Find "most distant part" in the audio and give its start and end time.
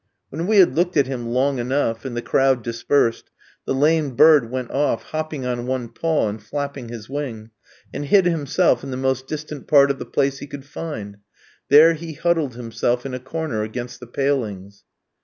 8.97-9.91